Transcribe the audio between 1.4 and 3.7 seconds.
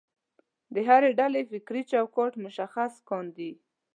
فکري چوکاټ مشخص کاندي.